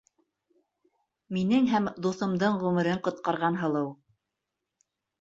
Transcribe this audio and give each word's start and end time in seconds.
—Минең 1.37 1.69
һәм 1.75 1.91
дуҫымдың 2.07 2.59
ғүмерен 2.65 3.05
ҡотҡарған 3.11 3.63
һылыу! 3.63 3.97